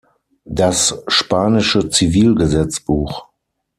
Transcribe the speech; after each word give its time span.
Das 0.49 1.03
spanische 1.09 1.87
Zivilgesetzbuch. 1.91 3.27